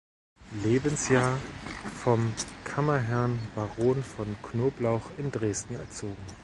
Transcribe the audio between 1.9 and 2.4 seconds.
vom